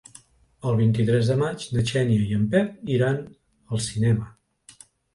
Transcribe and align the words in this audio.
El 0.71 0.79
vint-i-tres 0.79 1.29
de 1.33 1.35
maig 1.43 1.67
na 1.77 1.85
Xènia 1.91 2.25
i 2.31 2.35
en 2.41 2.49
Pep 2.57 2.91
iran 2.97 3.23
al 3.23 3.87
cinema. 3.93 4.31